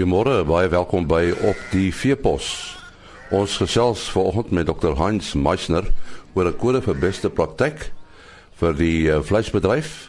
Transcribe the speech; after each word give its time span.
Goeiemôre, 0.00 0.46
baie 0.48 0.68
welkom 0.72 1.04
by 1.04 1.26
op 1.44 1.58
die 1.74 1.90
Veepos. 1.92 2.46
Ons 3.36 3.58
gesels 3.60 4.06
vanoggend 4.08 4.54
met 4.56 4.70
Dr. 4.70 4.94
Heinz 4.96 5.34
Meisner 5.36 5.90
oor 6.32 6.48
'n 6.48 6.56
kode 6.56 6.80
vir 6.80 6.96
beste 6.96 7.28
praktyk 7.28 7.92
vir 8.56 8.72
die 8.80 9.12
uh, 9.12 9.20
vleisbedryf. 9.20 10.08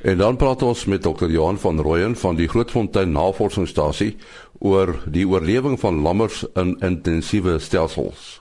En 0.00 0.16
dan 0.16 0.40
praat 0.40 0.62
ons 0.62 0.86
met 0.86 1.02
Dr. 1.02 1.28
Johan 1.28 1.58
van 1.58 1.80
Rooyen 1.80 2.16
van 2.16 2.36
die 2.36 2.48
Grootfontein 2.48 3.12
Navorsingsstasie 3.12 4.16
oor 4.58 5.02
die 5.04 5.28
oorlewing 5.28 5.76
van 5.80 6.00
lammers 6.00 6.46
in 6.54 6.78
intensiewe 6.80 7.58
stelsels. 7.58 8.40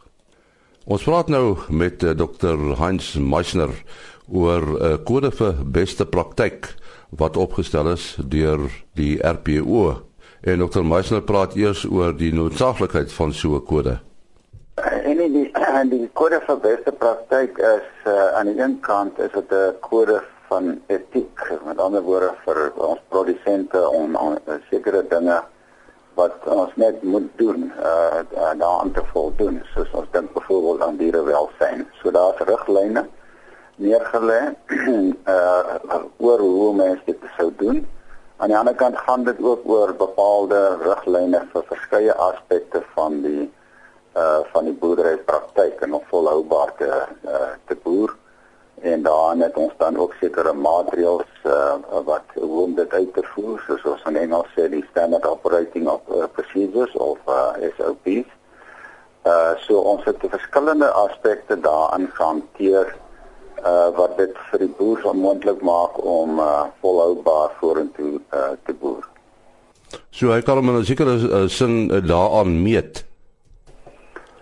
Ons 0.86 1.04
praat 1.04 1.28
nou 1.28 1.58
met 1.68 2.04
uh, 2.04 2.16
Dr. 2.16 2.80
Heinz 2.80 3.16
Meisner 3.16 3.84
oor 4.32 4.64
'n 4.64 4.80
uh, 4.80 4.98
kode 5.04 5.32
vir 5.32 5.60
beste 5.66 6.06
praktyk 6.06 6.72
wat 7.10 7.36
opgestel 7.38 7.92
is 7.92 8.16
deur 8.24 8.72
die 8.96 9.20
RPO. 9.20 10.15
En 10.46 10.60
Dr. 10.60 10.84
Meisner 10.86 11.24
praat 11.26 11.56
eers 11.58 11.80
oor 11.90 12.12
die 12.14 12.30
noodsaaklikheid 12.34 13.14
van 13.14 13.32
so 13.34 13.56
'n 13.58 13.64
kode. 13.66 13.96
En 15.12 15.18
die 15.18 15.50
en 15.80 15.90
die 15.90 16.10
kode 16.14 16.40
vir 16.48 16.60
beste 16.66 16.92
praktyk 16.92 17.58
is 17.58 17.88
uh, 18.06 18.28
aan 18.38 18.52
die 18.52 18.62
een 18.62 18.76
kant 18.80 19.18
is 19.20 19.32
dit 19.34 19.52
'n 19.52 19.74
kode 19.80 20.22
van 20.50 20.82
etiek, 20.88 21.42
met 21.66 21.80
ander 21.80 22.02
woorde 22.02 22.30
vir 22.46 22.72
ons 22.76 23.02
produsente 23.08 23.90
om, 23.90 24.16
om 24.16 24.38
sekere 24.70 25.02
dinge 25.10 25.42
wat 26.14 26.36
ons 26.46 26.76
net 26.76 27.04
moet 27.04 27.30
doen, 27.36 27.72
uh 27.82 28.22
daaraan 28.32 28.92
te 28.92 29.04
voldoen, 29.14 29.64
soos 29.74 29.92
ons 29.92 30.08
dink 30.12 30.34
byvoorbeeld 30.34 30.82
aan 30.82 30.98
dierewelsyn. 30.98 31.88
So 32.02 32.12
daar's 32.12 32.38
riglyne 32.38 33.08
neergelê 33.76 34.42
uh 35.26 35.76
oor 36.26 36.40
hoe 36.40 36.76
mense 36.76 37.06
dit 37.06 37.30
sou 37.38 37.54
doen. 37.58 37.86
Aan 38.46 38.52
die 38.52 38.60
ander 38.60 38.76
kant 38.76 38.98
gaan 38.98 39.24
dit 39.24 39.40
ook 39.42 39.62
oor 39.66 39.92
bepaalde 39.98 40.58
riglyne 40.82 41.40
vir 41.54 41.64
verskeie 41.66 42.14
aspekte 42.14 42.84
van 42.94 43.16
die 43.24 43.46
uh 44.22 44.44
van 44.52 44.68
die 44.70 44.74
boerderypraktyk 44.84 45.82
en 45.88 45.96
of 45.98 46.04
volhoubaar 46.12 46.74
te 46.78 46.90
uh, 46.90 47.40
te 47.66 47.78
boer 47.88 48.14
en 48.92 49.02
dan 49.08 49.42
het 49.42 49.58
ons 49.58 49.74
dan 49.80 49.98
ook 49.98 50.14
sekere 50.20 50.54
maatreëls 50.54 51.48
uh 51.56 52.04
wat 52.12 52.38
om 52.38 52.76
dit 52.78 52.94
uit 52.94 53.14
te 53.18 53.24
voer 53.32 53.64
soos 53.66 53.88
ons 53.94 54.06
in 54.12 54.22
Engels 54.28 54.54
sê 54.54 54.68
die 54.76 54.86
standard 54.92 55.26
operating 55.26 55.90
of 55.96 56.14
uh, 56.14 56.30
procedures 56.38 56.94
of 57.08 57.18
uh, 57.26 57.50
SOPs. 57.80 58.30
Uh 59.26 59.56
so 59.66 59.82
ons 59.96 60.06
het 60.06 60.22
verskillende 60.38 60.92
aspekte 61.02 61.58
daarin 61.66 62.12
gehanteer 62.14 62.94
uh 63.66 63.90
wat 63.98 64.18
dit 64.18 64.38
vir 64.50 64.60
die 64.60 64.74
boer 64.78 65.02
onmoontlik 65.12 65.62
maak 65.62 65.98
om 66.04 66.40
uh 66.40 66.66
volhoubaar 66.82 67.52
vorentoe 67.60 68.14
uh 68.34 68.54
te 68.66 68.74
boer. 68.74 69.04
So 70.12 70.32
hy 70.32 70.42
kan 70.42 70.58
hom 70.58 70.70
in 70.70 70.80
'n 70.82 70.86
sekere 70.86 71.16
uh, 71.18 71.48
sin 71.48 71.90
uh, 71.90 72.02
daaraan 72.08 72.62
meet. 72.64 73.06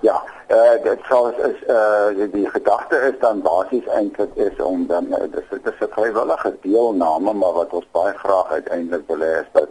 Ja, 0.02 0.18
uh 0.50 0.76
dit 0.84 1.00
sou 1.10 1.32
is 1.32 1.60
uh 1.68 2.32
die 2.34 2.50
gedagte 2.50 3.00
is 3.10 3.20
dan 3.20 3.42
basies 3.42 3.88
eintlik 3.88 4.36
is 4.36 4.60
om 4.60 4.88
dan 4.88 5.08
uh, 5.10 5.24
dis 5.32 5.48
dit 5.50 5.72
is 5.72 5.80
'n 5.88 5.94
vrywillige 5.96 6.56
deelname, 6.62 7.34
maar 7.34 7.54
wat 7.54 7.74
ons 7.74 7.88
baie 7.92 8.14
graag 8.18 8.52
uiteindelik 8.52 9.08
wil 9.08 9.24
hê 9.28 9.34
is 9.42 9.52
dat 9.54 9.70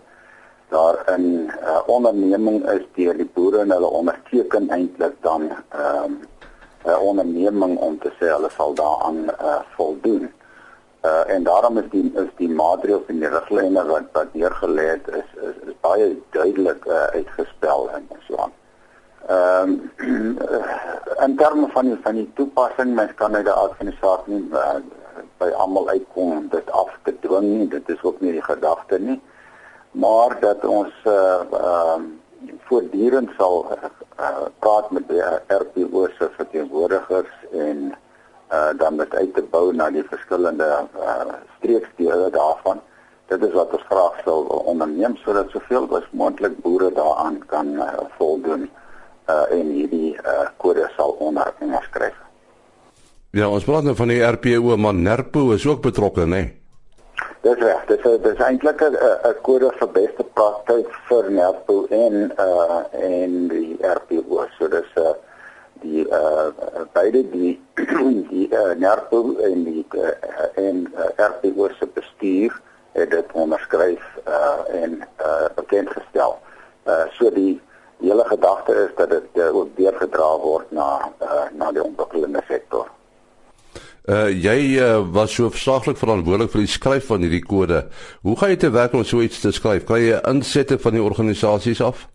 daar 0.72 0.96
'n 1.18 1.52
uh, 1.62 1.80
onderneming 1.86 2.70
is 2.70 2.84
deur 2.94 3.16
die 3.16 3.30
boere 3.34 3.58
en 3.58 3.70
hulle 3.70 3.90
onderteken 4.00 4.70
eintlik 4.70 5.14
dan 5.20 5.50
ehm 5.68 6.04
um, 6.04 6.20
'n 6.84 6.98
onderneming 7.08 7.78
om 7.78 7.98
te 7.98 8.10
sê 8.18 8.26
hulle 8.34 8.50
sal 8.50 8.74
daaraan 8.74 9.18
uh, 9.24 9.60
voldoen. 9.76 10.32
Uh, 11.04 11.34
en 11.34 11.42
daarom 11.42 11.78
is 11.78 11.88
die 11.90 12.12
is 12.14 12.28
die 12.36 12.48
maatreëls 12.48 13.06
en 13.06 13.18
die 13.18 13.28
riglyne 13.28 13.84
wat 13.86 14.02
wat 14.12 14.34
neergelê 14.34 14.86
het 14.86 15.08
is, 15.08 15.28
is 15.48 15.56
is 15.68 15.74
baie 15.80 16.22
duidelik 16.30 16.84
uh, 16.86 17.02
uitgespel 17.18 17.90
en 17.90 18.08
so 18.26 18.36
aan. 18.36 18.52
Ehm 19.26 19.80
um, 19.96 20.38
in 21.26 21.36
terme 21.36 21.68
van 21.68 21.84
die 21.84 21.98
van 22.02 22.14
die 22.14 22.30
toepassing 22.34 22.94
mens 22.94 23.14
kan 23.14 23.34
uit 23.34 23.44
die 23.44 23.54
aard 23.54 23.76
van 23.76 23.86
die 23.86 23.98
saak 24.00 24.26
nie 24.26 24.48
uh, 24.52 24.78
by 25.38 25.50
almal 25.64 25.88
uitkom 25.88 26.32
om 26.36 26.48
dit 26.48 26.70
af 26.70 26.98
te 27.02 27.14
dwing 27.20 27.50
nie. 27.58 27.68
Dit 27.68 27.88
is 27.88 28.02
ook 28.02 28.20
nie 28.20 28.32
die 28.32 28.42
gedagte 28.42 28.98
nie. 28.98 29.20
Maar 29.90 30.40
dat 30.40 30.64
ons 30.64 30.94
ehm 31.04 31.54
uh, 31.54 31.94
um, 31.94 32.21
voortdurend 32.68 33.30
sal 33.38 33.66
uh, 33.72 34.46
praat 34.58 34.90
met 34.90 35.08
die 35.08 35.22
RPO 35.48 36.06
se 36.18 36.30
verteenwoordigers 36.36 37.32
en 37.52 37.92
uh, 38.52 38.70
dan 38.78 38.94
met 38.94 39.14
uit 39.14 39.34
te 39.34 39.44
bou 39.50 39.72
na 39.74 39.90
die 39.90 40.04
verskillende 40.08 40.68
uh, 40.96 41.34
streekdele 41.58 42.30
daarvan. 42.30 42.80
Dit 43.32 43.42
is 43.42 43.52
wat 43.56 43.72
ons 43.72 43.86
graag 43.88 44.18
sou 44.24 44.38
onderneem 44.64 45.16
sodat 45.24 45.50
soveel 45.50 45.88
as 45.96 46.08
moontlik 46.10 46.58
boere 46.64 46.92
daaraan 46.92 47.38
kan 47.46 47.74
uh, 47.80 47.92
voldoen 48.18 48.68
uh, 49.28 49.44
en 49.50 49.70
hierdie 49.72 50.14
uh, 50.20 50.48
kode 50.56 50.88
sal 50.96 51.16
onderskryf. 51.18 52.16
Ja, 53.32 53.48
ons 53.48 53.64
praat 53.64 53.86
nou 53.86 53.96
van 53.96 54.10
die 54.12 54.20
RPO, 54.20 54.76
maar 54.76 54.94
NERPO 54.94 55.52
is 55.56 55.66
ook 55.66 55.80
betrokke, 55.82 56.26
né? 56.26 56.28
Nee? 56.28 56.61
Dis 57.42 57.58
reg. 57.58 57.86
Dis 57.88 58.02
dis 58.22 58.40
eintlik 58.46 58.82
'n 58.86 58.96
'n 59.28 59.38
kode 59.46 59.70
vir 59.78 59.88
beste 59.94 60.24
praktyk 60.38 60.90
vir 61.08 61.30
NERPO 61.38 61.76
en 62.04 62.14
uh 62.44 62.82
en 62.92 63.32
die 63.48 63.72
RPO. 63.82 64.44
So 64.58 64.68
dis 64.74 64.92
uh 65.04 65.14
die 65.82 66.04
uh 66.18 66.52
beide 66.94 67.24
die 67.32 67.58
die 68.30 68.46
uh, 68.60 68.74
NERPO 68.84 69.22
en 69.48 69.64
die 69.64 69.84
uh, 70.04 70.14
en 70.66 70.86
uh, 70.94 71.10
RPO 71.30 71.68
se 71.80 71.90
bestuur 71.98 72.62
het 72.92 73.10
dit 73.10 73.32
onderskryf 73.32 74.06
uh 74.28 74.62
en 74.82 75.02
uh 75.02 75.50
bekendgestel. 75.58 76.38
Uh 76.86 77.04
so 77.18 77.30
die 77.30 77.60
hele 77.98 78.24
gedagte 78.24 78.72
is 78.86 78.94
dat 78.96 79.10
dit 79.10 79.26
uh, 79.34 79.54
ook 79.56 79.76
deurgedra 79.76 80.32
word 80.46 80.70
na 80.70 81.10
uh 81.18 81.46
na 81.58 81.72
die 81.72 81.82
ontwikkelende 81.82 82.42
sektor. 82.46 82.86
Uh 84.02 84.32
jy 84.34 84.80
uh, 84.82 84.98
was 85.14 85.30
so 85.30 85.46
versaaglik 85.46 85.94
verantwoordelik 85.94 86.50
vir 86.50 86.64
die 86.64 86.70
skryf 86.70 87.04
van 87.06 87.22
hierdie 87.22 87.44
kode. 87.46 87.84
Hoe 88.26 88.34
gaan 88.34 88.50
jy 88.50 88.56
te 88.58 88.70
werk 88.74 88.96
om 88.98 89.04
so 89.06 89.20
iets 89.22 89.38
te 89.38 89.52
skryf? 89.54 89.84
Kan 89.86 90.00
jy 90.02 90.16
insette 90.26 90.74
van 90.82 90.96
die 90.96 91.02
organisasies 91.02 91.78
af? 91.78 92.08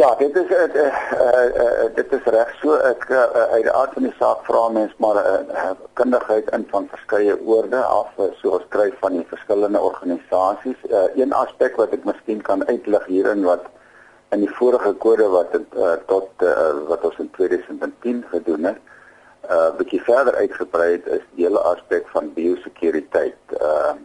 Ja, 0.00 0.14
dit 0.16 0.32
is 0.40 0.46
dit 0.48 0.78
uh, 0.80 0.86
uh, 1.12 1.42
uh, 1.64 1.88
dit 1.98 2.14
is 2.16 2.30
reg 2.32 2.54
so 2.62 2.78
ek 2.88 3.04
uh, 3.12 3.26
uit 3.52 3.66
die 3.66 3.74
aard 3.76 3.92
van 3.98 4.06
die 4.06 4.14
saak 4.16 4.40
vra 4.46 4.62
mens 4.72 4.94
maar 5.04 5.20
'n 5.20 5.50
uh, 5.52 5.64
uh, 5.64 5.74
kundigheid 6.00 6.48
in 6.56 6.64
van 6.70 6.88
verskeie 6.88 7.36
oorde 7.44 7.82
af 7.84 8.08
uh, 8.16 8.30
so 8.40 8.56
skryf 8.68 8.96
van 9.04 9.18
die 9.18 9.26
verskillende 9.28 9.80
organisasies. 9.80 10.80
Uh, 10.88 11.12
een 11.12 11.36
aspek 11.36 11.76
wat 11.76 11.92
ek 11.92 12.08
miskien 12.08 12.40
kan 12.40 12.64
uitlig 12.72 13.04
hierin 13.04 13.44
wat 13.44 13.68
in 14.32 14.40
die 14.46 14.54
vorige 14.56 14.94
kode 15.04 15.28
wat 15.28 15.52
uh, 15.60 15.92
tot 16.06 16.30
uh, 16.40 16.88
wat 16.88 17.04
ons 17.04 17.20
in 17.20 17.28
2010 17.36 18.24
gedoen 18.32 18.64
het 18.64 18.80
uh 18.80 18.98
bietjie 19.78 20.00
verder 20.06 20.34
uitgebrei 20.34 20.92
het 20.92 21.06
is 21.06 21.22
die 21.34 21.44
hele 21.46 21.62
aspek 21.72 22.08
van 22.14 22.32
biosekuriteit. 22.34 23.58
Uh 23.60 23.96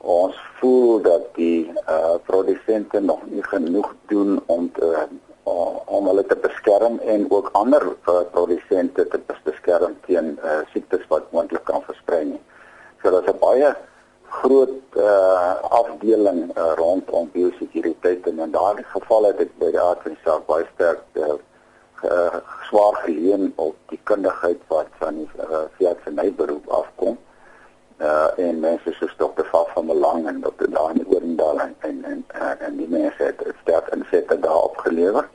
ons 0.00 0.36
voel 0.58 1.02
dat 1.04 1.26
die 1.36 1.68
uh 1.68 2.16
produsente 2.24 3.00
nog 3.00 3.20
nie 3.28 3.42
genoeg 3.42 3.94
doen 4.08 4.40
om 4.46 4.70
te 4.72 5.08
om 5.90 6.06
hulle 6.06 6.24
te 6.26 6.36
beskerm 6.36 6.98
en 6.98 7.26
ook 7.30 7.48
ander 7.52 7.82
uh, 7.84 8.20
produsente 8.32 9.06
te 9.08 9.20
beskerm 9.44 9.96
teen 10.06 10.38
uh 10.44 10.60
siektes 10.72 11.06
wat 11.08 11.32
moontlik 11.32 11.64
kan 11.64 11.82
versprei 11.82 12.24
nie. 12.24 12.40
So 13.02 13.10
daar's 13.10 13.28
'n 13.32 13.38
baie 13.40 13.74
groot 14.30 14.96
uh 14.96 15.54
afdeling 15.82 16.56
uh, 16.56 16.72
rondom 16.76 17.30
biosekuriteit 17.32 18.26
en 18.26 18.38
in 18.38 18.50
daardie 18.50 18.88
geval 18.94 19.24
het 19.24 19.40
ek 19.40 19.52
by 19.58 19.70
die 19.70 19.80
aard 19.80 20.02
van 20.02 20.14
die 20.14 20.24
saak 20.24 20.46
baie 20.46 20.66
sterk 20.74 21.02
uh, 21.14 21.36
uh, 22.04 22.40
swaar 22.68 22.94
geleen 23.04 23.52
op 23.56 23.76
die 23.88 24.00
kundigheid 24.02 24.60
wat 24.68 24.86
van 24.98 25.14
die 25.14 25.28
uh, 25.38 25.66
veeartseny 25.78 26.32
beroep 26.34 26.68
afkom. 26.68 27.18
Uh 28.00 28.28
en 28.40 28.60
mense 28.60 28.92
soos 28.96 29.12
Dr. 29.16 29.44
Van 29.50 29.66
van 29.74 29.86
Belang 29.86 30.28
en 30.28 30.40
Dr. 30.40 30.70
Dani 30.72 31.04
Oorendal 31.06 31.60
en 31.60 31.74
en 31.80 32.04
en, 32.04 32.24
en 32.58 32.76
die 32.76 32.88
mense 32.88 33.22
het 33.22 33.42
sterk 33.62 33.90
insette 33.96 34.38
daarop 34.40 34.76
gelewer. 34.86 35.28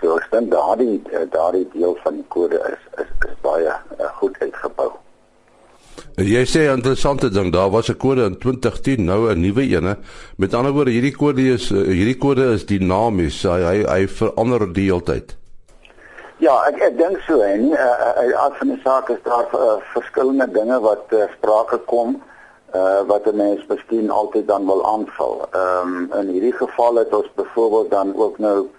So 0.00 0.16
ek 0.16 0.26
dink 0.32 0.50
daardie 0.50 0.98
daardie 1.30 1.68
deel 1.76 1.94
van 2.02 2.18
die 2.18 2.26
kode 2.28 2.58
is 2.72 2.82
is, 3.04 3.14
is 3.28 3.38
baie 3.46 3.70
uh, 3.70 4.10
goed 4.18 4.36
uitgebou. 4.40 4.90
Jy 6.20 6.42
sê 6.48 6.66
interessante 6.72 7.30
ding, 7.30 7.52
daar 7.52 7.70
was 7.70 7.88
'n 7.88 7.96
kode 7.96 8.24
in 8.24 8.38
2010, 8.38 9.04
nou 9.04 9.30
'n 9.30 9.40
nuwe 9.40 9.62
een. 9.62 9.96
Met 10.36 10.54
ander 10.54 10.72
woorde, 10.72 10.90
hierdie 10.90 11.16
kode 11.16 11.42
is 11.42 11.68
hierdie 11.68 12.18
kode 12.18 12.52
is 12.52 12.66
dinamies. 12.66 13.42
Hy 13.42 13.60
hy, 13.60 13.78
hy 13.86 14.06
verander 14.08 14.72
die 14.72 14.90
hele 14.90 15.02
tyd. 15.02 15.39
Ja, 16.40 16.54
ek 16.70 16.78
ek 16.80 16.94
dink 16.96 17.18
so 17.26 17.42
en 17.44 17.66
uh, 17.76 18.12
uh, 18.24 18.44
van 18.56 18.70
die 18.72 18.78
saak 18.80 19.10
is 19.12 19.18
daar 19.26 19.50
uh, 19.52 19.74
verskillende 19.92 20.46
dinge 20.54 20.78
wat 20.80 21.12
uh, 21.12 21.26
sprake 21.34 21.76
kom 21.90 22.14
uh, 22.72 23.02
wat 23.10 23.28
'n 23.28 23.36
mens 23.36 23.66
miskien 23.68 24.08
altyd 24.10 24.46
dan 24.48 24.64
wil 24.66 24.80
aanval. 24.92 25.44
Ehm 25.50 25.92
um, 25.98 26.08
in 26.20 26.32
hierdie 26.32 26.54
geval 26.62 27.02
het 27.02 27.12
ons 27.14 27.28
byvoorbeeld 27.34 27.90
dan 27.90 28.16
ook 28.16 28.38
nou 28.38 28.70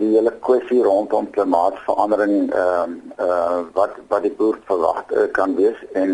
die 0.00 0.08
hele 0.16 0.32
kwessie 0.48 0.82
rondom 0.82 1.30
klimaatsverandering 1.36 2.52
ehm 2.54 2.96
uh, 3.20 3.26
uh, 3.28 3.60
wat 3.76 4.00
wat 4.08 4.22
die 4.22 4.32
boer 4.40 4.56
verwag 4.64 5.04
uh, 5.12 5.28
kan 5.32 5.54
wees 5.54 5.84
en 5.92 6.12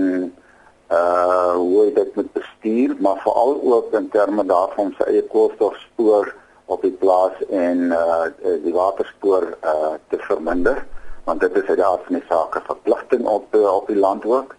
uh 0.90 1.54
hoe 1.54 1.92
dit 1.94 2.14
met 2.14 2.32
bestuur, 2.32 2.96
maar 2.98 3.22
veral 3.22 3.60
ook 3.62 3.92
in 3.92 4.08
terme 4.08 4.44
daarvan 4.44 4.94
sy 4.98 5.04
eie 5.14 5.22
koolstofspoor 5.22 6.34
op 6.72 6.82
die 6.82 6.96
plaas 7.04 7.38
en 7.48 7.92
uh 7.92 8.26
die 8.64 8.74
waterspoor 8.74 9.46
uh 9.60 9.94
te 10.08 10.18
verminder 10.28 10.84
want 11.24 11.40
dit 11.40 11.56
is 11.56 11.68
uit 11.68 11.78
die 11.78 11.86
aard 11.86 12.04
van 12.08 12.18
die 12.18 12.28
saak 12.28 12.56
'n 12.56 12.66
verpligting 12.66 13.26
op 13.26 13.54
op 13.54 13.86
die 13.86 13.96
land 13.96 14.24
ook. 14.24 14.54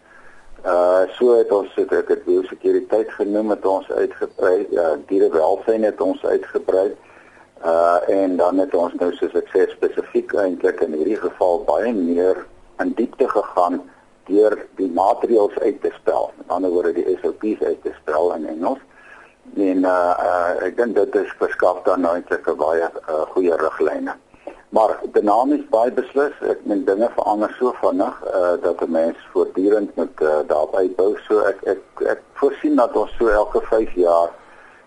Uh 0.66 1.04
so 1.18 1.38
het 1.38 1.52
ons 1.52 1.76
het 1.76 1.92
ek 1.92 2.08
het 2.08 2.26
biosekuriteit 2.26 3.10
genoem 3.12 3.50
het 3.50 3.66
ons 3.66 3.92
uitgebrei, 3.92 4.68
uh 4.72 4.96
dierewelsyn 5.08 5.84
het 5.84 6.02
ons 6.02 6.26
uitgebrei. 6.26 6.96
Uh 7.66 8.00
en 8.08 8.38
dan 8.38 8.58
het 8.58 8.74
ons 8.76 8.94
nou 8.94 9.12
soos 9.14 9.36
ek 9.36 9.50
sê 9.52 9.68
spesifiek 9.72 10.34
eintlik 10.34 10.80
in 10.82 10.94
hierdie 10.94 11.20
geval 11.20 11.64
baie 11.68 11.94
meer 11.94 12.46
in 12.80 12.94
diepte 12.96 13.28
gegaan 13.30 13.82
deur 14.26 14.56
die 14.76 14.90
maatreëls 14.92 15.60
uit 15.60 15.82
te 15.82 15.92
spel. 16.00 16.32
Met 16.38 16.48
ander 16.48 16.72
woorde 16.72 16.94
die 16.94 17.18
SOP's 17.22 17.62
uit 17.64 17.82
te 17.84 17.92
spel 18.02 18.34
in 18.34 18.48
Engels. 18.48 18.80
En 19.56 19.84
uh, 19.86 20.14
uh 20.28 20.66
ek 20.66 20.78
dink 20.78 20.96
dit 20.96 21.16
is 21.16 21.34
verskaf 21.38 21.84
dan 21.86 22.02
nou 22.02 22.16
eintlik 22.16 22.48
'n 22.48 22.58
baie 22.58 22.88
uh, 22.88 23.26
goeie 23.36 23.56
riglyne. 23.60 24.16
Maar 24.74 24.98
dinamies 25.14 25.66
baie 25.70 25.92
beslis, 25.92 26.34
ek 26.42 26.66
meen 26.66 26.86
dinge 26.86 27.10
verander 27.16 27.52
so 27.60 27.76
vinnig 27.82 28.16
uh 28.34 28.56
dat 28.64 28.82
'n 28.82 28.92
mens 28.92 29.18
voortdurend 29.34 29.96
moet 29.96 30.22
uh, 30.22 30.42
daarop 30.48 30.76
uitbou. 30.76 31.18
So 31.28 31.46
ek 31.52 31.62
ek 31.64 31.84
ek 32.16 32.22
voorsien 32.34 32.76
dat 32.76 32.96
ons 32.96 33.14
so 33.20 33.28
elke 33.28 33.62
5 33.62 33.94
jaar 33.94 34.34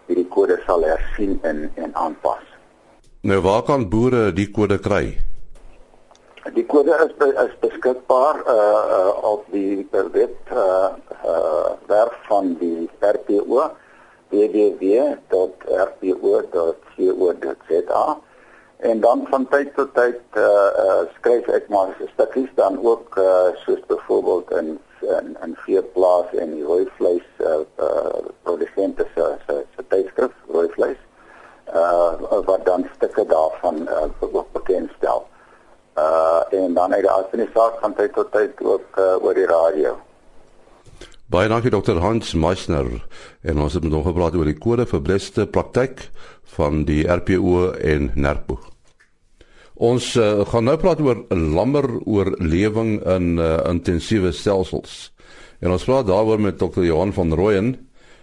hierdie 0.06 0.28
kode 0.28 0.58
sal 0.66 0.82
hersien 0.82 1.38
en 1.42 1.70
en 1.74 1.94
aanpas. 1.94 2.42
Nou 3.20 3.40
waar 3.40 3.62
kan 3.62 3.88
boere 3.88 4.32
die 4.32 4.50
kode 4.50 4.78
kry? 4.78 5.18
Die 6.54 6.66
kode 6.66 6.94
is 7.06 7.14
is 7.44 7.54
beskikbaar 7.60 8.36
uh 8.46 8.82
uh 8.98 9.12
op 9.22 9.46
die 9.50 9.86
web 9.92 10.36
uh 10.52 10.90
uh 11.24 11.70
werf 11.86 12.14
van 12.28 12.56
die 12.58 12.90
RPO 13.00 13.70
www.rpo.co.za 14.28 15.66
en 18.76 19.00
dan 19.00 19.26
van 19.30 19.48
tyd 19.48 19.74
tot 19.74 19.94
tyd 19.94 20.20
uh 20.36 20.42
uh 20.84 21.00
skryf 21.18 21.46
ek 21.58 21.68
maar 21.68 21.96
stukkies 22.12 22.50
dan 22.54 22.78
ook 22.84 23.16
uh 23.18 23.48
soos 23.64 23.80
byvoorbeeld 23.86 24.50
in 24.50 24.78
in 25.00 25.36
in 25.44 25.56
veeplaas 25.64 26.32
en 26.32 26.54
die 26.54 26.64
rooi 26.64 26.88
vleis 26.96 27.28
uh 27.38 27.60
uh 27.78 28.18
produsente 28.42 29.06
se 29.14 29.24
se 29.46 29.64
tydskrif 29.88 30.32
rooi 30.48 30.68
vleis 30.68 31.00
uh 31.74 32.12
wat 32.44 32.64
dan 32.64 32.88
stukke 32.94 33.26
daarvan 33.26 33.88
uh 33.88 34.42
bekendstel 34.52 35.26
uh 35.96 36.42
en 36.50 36.74
dan 36.74 36.94
uit 36.94 37.02
die 37.02 37.10
administrasie 37.10 37.80
van 37.80 37.94
tyd 37.94 38.12
tot 38.12 38.32
tyd 38.32 38.52
ook 38.62 38.98
uh, 38.98 39.24
oor 39.24 39.34
die 39.34 39.46
radio. 39.46 39.96
Baie 41.26 41.48
dankie 41.50 41.72
dokter 41.74 41.98
Hans 41.98 42.36
Meisner 42.38 42.86
en 43.42 43.58
ons 43.58 43.74
het 43.74 43.82
met 43.82 43.94
hom 43.96 44.04
gepraat 44.06 44.36
oor 44.38 44.46
die 44.46 44.60
kode 44.62 44.84
vir 44.86 45.00
beste 45.08 45.48
praktyk 45.50 46.04
van 46.54 46.84
die 46.86 47.00
RPO 47.02 47.72
en 47.82 48.12
NERPO. 48.14 48.60
Ons 49.82 50.12
uh, 50.14 50.44
gaan 50.46 50.68
nou 50.70 50.76
praat 50.78 51.02
oor 51.02 51.24
lammer 51.34 51.88
oorlewing 52.06 53.00
in 53.16 53.42
uh, 53.42 53.58
intensiewe 53.66 54.30
stelsels. 54.30 55.10
En 55.58 55.74
ons 55.74 55.88
praat 55.88 56.06
daaroor 56.06 56.38
met 56.46 56.62
dokter 56.62 56.86
Johan 56.86 57.10
van 57.18 57.34
Rooyen. 57.34 57.74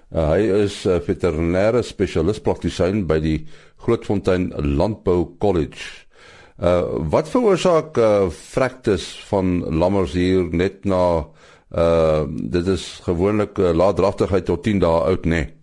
Uh, 0.07 0.29
hy 0.31 0.63
is 0.63 0.85
'n 0.87 0.95
uh, 0.95 1.03
veterinêre 1.03 1.83
spesialis 1.83 2.39
praktisyn 2.39 3.03
by 3.03 3.19
die 3.19 3.37
Grootfontein 3.83 4.53
Landbou 4.55 5.35
College. 5.43 6.07
Uh 6.55 7.03
wat 7.11 7.27
veroorsaak 7.27 7.97
uh 7.97 8.29
fraktes 8.31 9.11
van 9.27 9.59
lammers 9.67 10.13
hier 10.13 10.47
net 10.55 10.85
na 10.85 11.27
uh 11.75 12.23
dit 12.29 12.67
is 12.67 12.99
gewoonlik 13.03 13.57
uh, 13.57 13.73
laatdraftigheid 13.73 14.45
tot 14.45 14.63
10 14.63 14.79
dae 14.79 15.01
oud 15.09 15.25
nê. 15.25 15.29
Nee. 15.29 15.53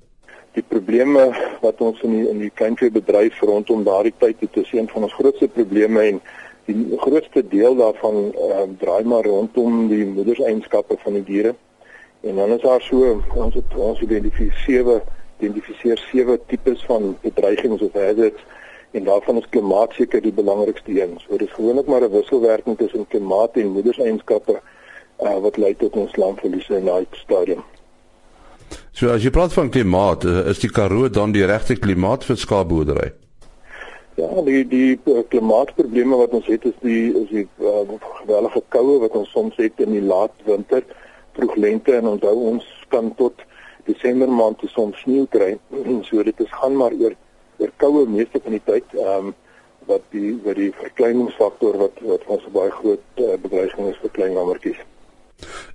Die 0.53 0.65
probleme 0.67 1.29
wat 1.63 1.81
ons 1.81 2.01
in 2.03 2.11
die 2.17 2.29
in 2.29 2.39
die 2.43 2.51
kleinveebedryf 2.51 3.41
rondom 3.41 3.85
daardie 3.87 4.15
tyd 4.19 4.41
het 4.41 4.57
is 4.57 4.73
een 4.73 4.89
van 4.91 5.07
ons 5.07 5.15
grootste 5.15 5.49
probleme 5.49 6.03
en 6.03 6.21
die 6.67 6.99
grootste 6.99 7.45
deel 7.49 7.77
daarvan 7.79 8.17
uh 8.35 8.67
draai 8.79 9.05
maar 9.05 9.25
rondom 9.25 9.87
die 9.89 10.07
moederseienskappe 10.07 10.97
van 11.05 11.21
die 11.21 11.25
diere. 11.25 11.55
En 12.21 12.37
dan 12.37 12.51
is 12.51 12.61
daar 12.63 12.83
so 12.83 13.23
ons 13.35 13.55
het 13.55 13.77
ons 13.77 14.01
identifiseer 14.01 14.59
sewe 14.67 15.01
identifiseer 15.39 16.03
sewe 16.11 16.41
tipes 16.47 16.83
van 16.85 17.15
bedreigings 17.23 17.83
of 17.83 17.93
hazards 17.93 18.43
en 18.91 19.05
daarvan 19.05 19.39
is 19.39 19.49
klimaat 19.49 19.93
seker 19.93 20.23
die 20.23 20.35
belangrikste 20.35 20.91
een. 20.99 21.15
So 21.23 21.39
dit 21.39 21.49
is 21.49 21.55
gewoonlik 21.55 21.87
maar 21.87 22.03
'n 22.03 22.11
wisselwerking 22.11 22.79
tussen 22.79 23.07
klimaat 23.09 23.55
en 23.55 23.73
moederseienskappe 23.79 24.61
uh, 25.23 25.37
wat 25.45 25.57
lei 25.57 25.75
tot 25.77 25.97
ons 25.97 26.17
landverliese 26.17 26.79
in 26.79 26.89
daai 26.91 27.07
stadium. 27.23 27.65
So 28.93 29.11
as 29.15 29.25
jy 29.25 29.33
praat 29.35 29.55
van 29.57 29.71
klimaat, 29.73 30.25
uh, 30.29 30.45
is 30.51 30.61
die 30.63 30.71
Karoo 30.71 31.09
dan 31.09 31.33
die 31.33 31.47
regte 31.47 31.77
klimaat 31.79 32.27
vir 32.29 32.39
skaapboerdery? 32.41 33.11
Ja, 34.21 34.29
die 34.45 34.65
die 34.69 34.99
uh, 35.09 35.23
klimaatprobleme 35.33 36.19
wat 36.21 36.35
ons 36.37 36.49
het 36.51 36.67
is 36.69 36.77
die 36.85 37.13
is 37.23 37.29
die 37.31 37.47
uh, 37.63 37.85
gewellige 38.21 38.63
koue 38.75 38.99
wat 39.05 39.17
ons 39.17 39.31
soms 39.33 39.57
het 39.63 39.81
in 39.81 39.95
die 39.97 40.05
laat 40.05 40.35
winter, 40.49 40.85
vroeg 41.39 41.57
lente 41.57 41.95
en 41.97 42.11
onthou 42.17 42.35
ons 42.53 42.67
kan 42.93 43.13
tot 43.17 43.47
Desember 43.89 44.29
maand 44.29 44.59
te 44.61 44.69
soms 44.69 44.99
sneeu 45.05 45.29
kry. 45.33 45.55
so 46.09 46.23
dit 46.27 46.45
is 46.45 46.59
gaan 46.61 46.77
maar 46.77 46.97
oor 47.01 47.17
oor 47.61 47.73
koue 47.81 48.07
meeste 48.09 48.41
van 48.45 48.59
die 48.59 48.67
tyd 48.67 48.99
ehm 48.99 49.31
um, 49.31 49.37
wat 49.89 50.05
die 50.15 50.37
wat 50.45 50.59
die 50.61 50.71
verkleiningsfaktor 50.77 51.79
wat 51.81 51.97
wat 52.05 52.27
ons 52.35 52.45
baie 52.55 52.71
groot 52.77 53.23
uh, 53.25 53.35
bedreiging 53.43 53.89
is 53.91 53.99
vir 54.03 54.13
klein 54.19 54.37
lammetjies. 54.37 54.81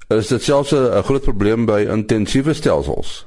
Is 0.07 0.28
dit 0.28 0.42
selfs 0.42 0.72
'n 0.72 1.04
groot 1.04 1.22
probleem 1.22 1.66
by 1.66 1.86
intensiewe 1.90 2.54
stelsels? 2.54 3.25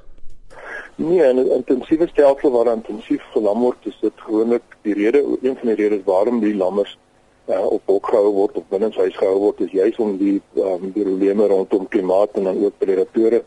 Nee, 0.94 1.32
'n 1.32 1.50
intensiewe 1.50 2.06
stelsel 2.08 2.50
waar 2.50 2.74
intensief 2.74 3.22
gelam 3.32 3.60
word, 3.60 3.76
is 3.82 3.98
dit 4.00 4.12
gewoonlik 4.16 4.62
die 4.82 4.94
rede 4.94 5.24
een 5.42 5.56
van 5.56 5.74
die 5.74 5.74
redes 5.74 6.04
waarom 6.04 6.40
die 6.40 6.56
lammers 6.56 6.98
uh, 7.46 7.66
op 7.66 7.82
hok 7.84 8.06
gehou 8.06 8.32
word 8.32 8.56
of 8.56 8.64
binne 8.68 8.90
huis 8.92 9.16
gehou 9.16 9.38
word 9.38 9.60
is 9.60 9.70
juis 9.70 9.96
om 9.96 10.16
die 10.20 10.40
um, 10.56 10.92
die 10.92 11.02
probleme 11.02 11.46
rondom 11.46 11.88
klimaat 11.88 12.30
en 12.32 12.44
dan 12.44 12.64
ook 12.64 12.78
predatore 12.78 13.42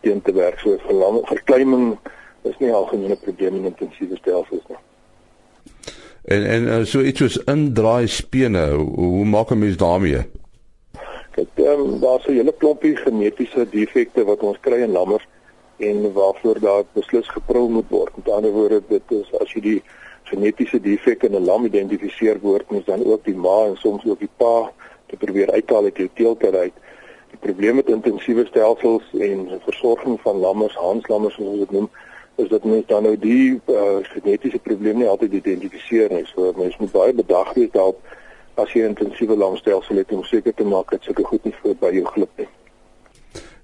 teen 0.00 0.22
te 0.22 0.32
werk. 0.32 0.58
So 0.58 0.78
verkleining 1.24 1.98
is 2.42 2.58
nie 2.58 2.72
algemene 2.72 3.16
probleem 3.16 3.54
in 3.54 3.64
intensiewe 3.64 4.16
stelsels 4.16 4.66
nie. 4.68 4.82
En 6.24 6.46
en 6.46 6.62
uh, 6.62 6.84
so 6.84 7.00
iets 7.00 7.18
soos 7.18 7.38
indraai 7.44 8.06
spene, 8.06 8.70
hoe, 8.74 9.06
hoe 9.06 9.24
maak 9.24 9.50
'n 9.50 9.58
mens 9.58 9.76
daarmee? 9.76 10.26
Kyk, 11.36 11.48
ehm 11.54 11.80
um, 11.80 12.00
daar's 12.00 12.26
'n 12.26 12.32
hele 12.32 12.52
klompie 12.52 12.96
genetiese 12.96 13.66
defekte 13.70 14.24
wat 14.24 14.40
ons 14.40 14.60
kry 14.60 14.78
in 14.80 14.92
lammers 14.92 15.26
en 15.76 16.12
waarvoor 16.12 16.60
daar 16.60 16.84
beslis 16.92 17.28
geprul 17.28 17.68
moet 17.68 17.88
word. 17.88 18.16
Met 18.16 18.28
ander 18.28 18.50
woorde, 18.50 18.82
dit 18.88 19.02
is 19.08 19.34
as 19.40 19.52
jy 19.52 19.60
die 19.60 19.82
genetiese 20.22 20.80
defek 20.80 21.22
in 21.22 21.36
'n 21.36 21.44
lam 21.44 21.64
identifiseer 21.64 22.40
word, 22.40 22.70
moet 22.70 22.86
dan 22.86 23.04
ook 23.04 23.24
die 23.24 23.34
ma 23.34 23.66
en 23.66 23.76
soms 23.76 24.06
ook 24.06 24.18
die 24.18 24.32
pa 24.36 24.72
te 25.06 25.16
probeer 25.16 25.50
uithaal 25.50 25.84
uit 25.84 25.96
die 25.96 26.10
teeltjie 26.14 26.56
uit. 26.56 26.72
Die 27.30 27.40
probleem 27.40 27.74
met 27.74 27.88
intensiewe 27.88 28.46
stelsels 28.46 29.04
en 29.12 29.60
versorging 29.64 30.20
van 30.20 30.36
lammers, 30.36 30.74
hanslammers 30.74 31.34
soos 31.34 31.46
ons 31.46 31.58
dit 31.58 31.70
noem, 31.70 31.90
is 32.36 32.48
dat 32.48 32.64
mens 32.64 32.86
dan 32.86 33.02
nou 33.02 33.18
die 33.18 33.60
uh, 33.66 33.98
genetiese 34.02 34.58
probleem 34.58 34.98
nie 34.98 35.08
altyd 35.08 35.32
identifiseer 35.32 36.12
nie. 36.12 36.24
So 36.24 36.52
mens 36.56 36.76
moet 36.76 36.92
baie 36.92 37.12
bedag 37.12 37.52
wees 37.54 37.70
daarop 37.70 38.00
as 38.56 38.72
jy 38.72 38.82
'n 38.82 38.94
intensiewe 38.94 39.36
langstelsel 39.36 39.96
het 39.96 40.12
om 40.12 40.24
seker 40.24 40.54
te 40.54 40.64
maak 40.64 40.90
dat 40.90 41.02
sulke 41.02 41.24
goed 41.24 41.44
nie 41.44 41.54
voor 41.62 41.74
by 41.80 41.90
jou 41.92 42.04
glip 42.04 42.30
nie. 42.36 42.48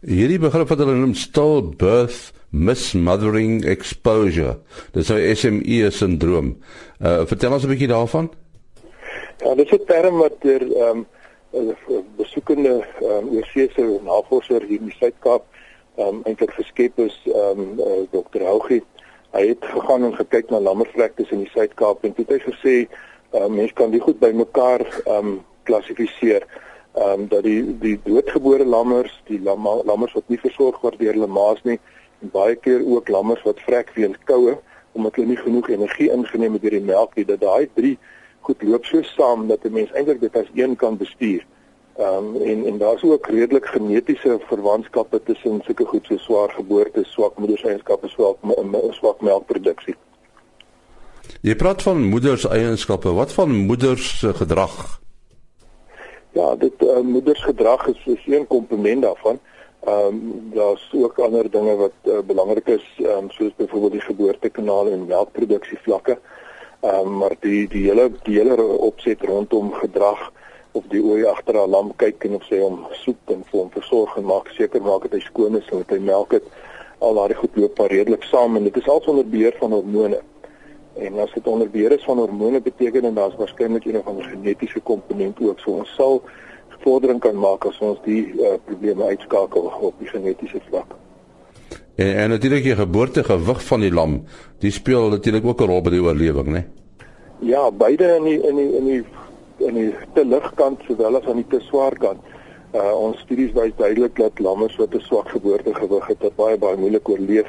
Hierdie 0.02 0.38
begrip 0.38 0.68
wat 0.68 0.78
hulle 0.78 0.94
noem 0.94 1.14
stillbirth 1.14 2.32
mismothering 2.50 3.64
exposure. 3.64 4.58
Dis 4.92 5.10
'n 5.10 5.36
SME 5.36 5.90
sindroom. 5.90 6.56
Uh 7.00 7.24
vertel 7.26 7.52
ons 7.52 7.64
'n 7.64 7.68
bietjie 7.68 7.88
daarvan. 7.88 8.30
Ja, 9.44 9.54
dit 9.54 9.66
is 9.66 9.78
'n 9.78 9.84
term 9.86 10.18
wat 10.18 10.40
deur 10.40 10.62
ehm 10.62 11.06
um, 11.52 12.04
besoekende 12.16 12.84
ehm 13.00 13.28
um, 13.28 13.36
oorsese 13.36 14.00
navorsers 14.04 14.66
hier 14.68 14.80
in 14.80 14.90
die 14.90 14.96
Suid-Kaap 14.98 15.44
um, 15.96 16.20
eintlik 16.24 16.50
geskep 16.50 16.98
is 16.98 17.20
ehm 17.26 17.60
um, 17.60 17.78
uh, 17.78 18.02
Dr. 18.10 18.42
Hougie. 18.44 18.82
Hy 19.32 19.46
het 19.46 19.64
gegaan 19.64 20.04
en 20.04 20.14
gekyk 20.14 20.50
na 20.50 20.60
lammervlektes 20.60 21.30
in 21.30 21.44
die 21.44 21.50
Suid-Kaap 21.54 22.04
en 22.04 22.14
toe 22.14 22.24
het 22.28 22.36
hy 22.36 22.52
gesê 22.52 22.76
uh, 23.34 23.46
mense 23.46 23.74
kan 23.74 23.90
dit 23.90 24.02
goed 24.02 24.18
bymekaar 24.18 24.84
ehm 25.04 25.26
um, 25.26 25.40
klassifiseer. 25.62 26.46
Ehm 26.92 27.20
um, 27.20 27.28
dat 27.28 27.42
die 27.42 27.78
die 27.78 28.00
doodgebore 28.04 28.64
lammers, 28.64 29.22
die 29.24 29.40
lam, 29.40 29.68
lammers 29.84 30.12
wat 30.12 30.28
nie 30.28 30.40
versorg 30.40 30.80
word 30.80 30.98
deur 30.98 31.12
hulle 31.12 31.26
maas 31.26 31.62
nie 31.62 31.78
en 32.22 32.30
baie 32.30 32.56
keer 32.56 32.82
ook 32.86 33.08
lammers 33.08 33.42
wat 33.42 33.60
vrek 33.66 33.94
weens 33.94 34.18
koue 34.24 34.58
omdat 34.92 35.14
hulle 35.16 35.32
nie 35.32 35.40
genoeg 35.40 35.68
energie 35.72 36.10
ingeneem 36.12 36.52
het 36.52 36.62
deur 36.62 36.76
die 36.76 36.84
melk 36.84 37.14
nie, 37.16 37.24
dat 37.24 37.40
daai 37.40 37.68
drie 37.74 37.94
goed 38.44 38.62
loop 38.62 38.84
so 38.84 39.02
saam 39.02 39.48
dat 39.48 39.64
'n 39.64 39.72
mens 39.72 39.92
eintlik 39.92 40.20
dit 40.20 40.36
as 40.36 40.50
een 40.54 40.76
kan 40.76 40.96
bestuur. 40.96 41.46
Ehm 41.96 42.36
um, 42.36 42.42
en 42.42 42.66
en 42.66 42.78
daar's 42.78 43.02
ook 43.02 43.26
redelik 43.26 43.66
genetiese 43.66 44.38
verwantskappe 44.52 45.22
tussen 45.22 45.60
sulke 45.64 45.84
goed 45.84 46.06
so 46.06 46.16
swaar 46.16 46.50
geboorte, 46.50 47.04
swak 47.04 47.38
moederseienskappe, 47.38 48.08
swak 48.08 48.36
swak 48.90 49.20
melkproduksie. 49.20 49.94
Jy 51.42 51.56
praat 51.58 51.82
van 51.82 52.04
moederseienskappe. 52.06 53.10
Wat 53.12 53.32
van 53.34 53.50
moeders 53.50 54.18
se 54.18 54.28
gedrag? 54.34 55.00
Ja, 56.38 56.54
dit 56.54 56.82
uh, 56.86 57.00
moedersgedrag 57.00 57.86
is 57.86 58.02
is 58.06 58.26
een 58.26 58.46
komponent 58.46 59.02
daarvan. 59.02 59.40
Ehm 59.84 60.06
um, 60.06 60.50
daar's 60.54 60.90
ook 60.94 61.18
ander 61.18 61.50
dinge 61.50 61.74
wat 61.76 61.98
uh, 62.04 62.20
belangrik 62.26 62.66
is, 62.66 62.86
ehm 62.98 63.24
um, 63.24 63.30
soos 63.30 63.50
byvoorbeeld 63.56 63.92
die 63.92 64.00
geboortekanale 64.00 64.90
en 64.90 65.06
melkproduksie 65.06 65.78
vlakke. 65.82 66.18
Ehm 66.80 66.94
um, 66.94 67.16
maar 67.16 67.34
die 67.40 67.68
die 67.68 67.84
hele 67.88 68.12
die 68.22 68.38
hele 68.38 68.62
opset 68.62 69.22
rondom 69.22 69.72
gedrag 69.72 70.32
of 70.72 70.84
die 70.94 71.02
ooi 71.02 71.24
agter 71.26 71.58
haar 71.58 71.68
lam 71.68 71.92
kyk 71.96 72.24
en 72.24 72.34
of 72.38 72.44
sy 72.44 72.60
hom 72.62 72.86
soek 73.04 73.34
en 73.34 73.42
vir 73.50 73.60
hom 73.60 73.70
versorg 73.70 74.16
en 74.16 74.30
maak 74.30 74.54
seker 74.54 74.82
maak 74.82 75.10
dat 75.10 75.18
hy 75.18 75.26
skoon 75.26 75.58
is 75.58 75.66
en 75.72 75.82
dat 75.82 75.90
hy 75.90 76.04
melk 76.06 76.38
het 76.38 76.46
al 76.98 77.18
daai 77.18 77.34
goed 77.34 77.56
loop 77.56 77.78
maar 77.78 77.90
redelik 77.90 78.30
saam 78.30 78.56
en 78.56 78.70
dit 78.70 78.76
is 78.76 78.88
also 78.88 79.10
onder 79.10 79.26
beheer 79.26 79.58
van 79.58 79.74
hormone. 79.74 80.22
En 80.94 81.18
as 81.18 81.32
dit 81.32 81.46
onder 81.46 81.70
beheer 81.70 81.92
is 81.92 82.04
van 82.04 82.18
hormone 82.18 82.60
beteken 82.60 83.04
en 83.04 83.14
daar's 83.14 83.36
waarskynlik 83.36 83.84
een 83.84 83.98
of 83.98 84.06
ander 84.06 84.24
genetiese 84.24 84.80
komponent 84.80 85.40
ook 85.40 85.58
so 85.58 85.70
ons 85.70 85.94
sal 85.94 86.22
vordering 86.82 87.20
kan 87.20 87.38
maak 87.38 87.64
as 87.68 87.78
ons 87.84 88.00
die 88.06 88.26
uh, 88.34 88.56
probleme 88.66 89.06
uitskakel 89.12 89.70
op 89.80 89.98
die 90.02 90.10
genetiese 90.10 90.60
vlak. 90.68 90.94
En, 91.94 92.14
en 92.16 92.32
natuurlik 92.34 92.66
die 92.66 92.76
geboortegewig 92.76 93.64
van 93.64 93.84
die 93.84 93.92
lam, 93.92 94.20
die 94.64 94.72
speel 94.74 95.10
natuurlik 95.12 95.46
ook 95.46 95.60
'n 95.60 95.70
rol 95.70 95.82
by 95.82 95.90
die 95.90 96.02
oorlewing, 96.02 96.48
né? 96.56 96.62
Ja, 97.38 97.70
beide 97.70 98.16
in 98.16 98.24
die 98.24 98.40
in 98.48 98.56
die 98.56 98.76
in 98.76 98.84
die 98.84 99.04
in 99.58 99.74
die 99.74 99.94
te 100.14 100.24
ligkant 100.24 100.80
sowel 100.86 101.16
as 101.16 101.26
aan 101.26 101.42
die 101.42 101.48
te 101.48 101.60
swaar 101.60 101.96
kant. 101.98 102.20
Uh 102.74 102.94
ons 102.96 103.18
studies 103.20 103.52
wys 103.52 103.72
duidelik 103.76 104.16
dat 104.16 104.38
lammers 104.38 104.76
wat 104.76 104.94
'n 104.94 105.00
swak 105.00 105.28
geboortegewig 105.28 106.06
het, 106.06 106.36
baie 106.36 106.58
baie 106.58 106.76
moeilik 106.76 107.08
oorleef 107.08 107.48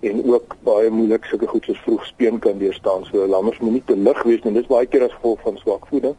en 0.00 0.24
ook 0.32 0.56
baie 0.66 0.90
moeilik 0.90 1.24
sulke 1.24 1.46
goed 1.46 1.64
soos 1.64 1.80
vroeg 1.84 2.06
speen 2.06 2.38
kan 2.38 2.58
deurstaan. 2.58 3.04
So 3.04 3.26
lammers 3.26 3.58
moet 3.58 3.72
nie 3.72 3.84
te 3.86 3.96
lig 3.96 4.22
wees 4.22 4.42
nie. 4.44 4.52
Dis 4.52 4.68
baie 4.70 4.86
keer 4.86 5.06
as 5.06 5.14
gevolg 5.16 5.40
van 5.44 5.56
swak 5.56 5.86
voeding. 5.88 6.16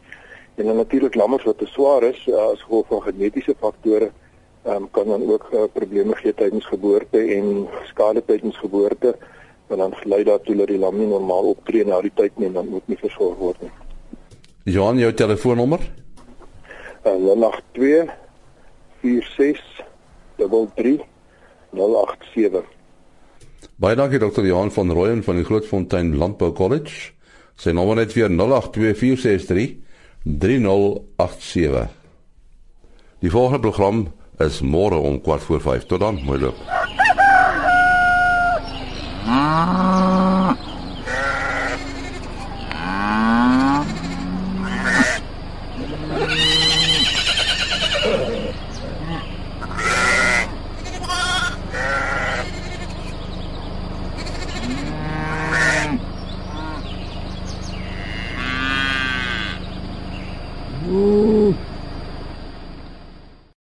En 0.56 0.66
dan 0.66 0.76
natuurlik 0.76 1.16
lammers 1.16 1.44
wat 1.44 1.58
te 1.58 1.66
swaar 1.70 2.04
is 2.04 2.20
uh, 2.28 2.36
as 2.52 2.62
gevolg 2.62 2.88
van 2.88 3.02
genetiese 3.02 3.54
faktore, 3.60 4.12
um, 4.66 4.88
kan 4.92 5.08
dan 5.08 5.26
ook 5.32 5.50
uh, 5.54 5.64
probleme 5.74 6.16
gee 6.16 6.34
tydens 6.34 6.66
geboorte 6.66 7.20
en 7.20 7.68
skade 7.86 8.26
tydens 8.26 8.58
geboorte 8.58 9.16
wat 9.68 9.78
dan 9.78 9.94
lei 10.04 10.24
daartoe 10.24 10.56
dat 10.56 10.68
die 10.68 10.80
lam 10.80 10.98
nie 10.98 11.08
normaal 11.08 11.52
optree 11.52 11.86
na 11.86 12.00
die 12.02 12.12
tyd 12.16 12.38
nie 12.38 12.48
en 12.48 12.54
dan 12.54 12.70
moet 12.72 12.88
nie 12.88 12.98
versorg 12.98 13.38
word 13.38 13.62
nie. 13.62 13.72
Johan, 14.64 14.98
jou 14.98 15.14
telefoonnommer? 15.14 15.84
Uh, 17.04 17.14
082 17.14 18.10
46 19.02 19.86
33 20.38 21.04
087 21.76 22.77
Baie 23.78 23.94
dankie 23.94 24.18
dokter 24.18 24.42
Johan 24.46 24.72
van 24.74 24.90
Rooyen 24.92 25.20
van 25.24 25.38
die 25.38 25.44
Grootfontein 25.46 26.16
Landbou 26.18 26.50
College. 26.58 27.12
Sy 27.62 27.76
nommer 27.78 28.00
net 28.00 28.16
weer 28.18 28.32
082463 28.34 29.76
3087. 30.26 31.86
Die 33.22 33.30
volgende 33.30 33.62
program 33.62 34.08
is 34.42 34.64
môre 34.66 34.98
om 34.98 35.22
4 35.22 35.46
voor 35.46 35.62
5. 35.62 35.86
Tot 35.94 36.02
dan, 36.02 36.18
mooi 36.26 36.40
loop. 36.42 36.58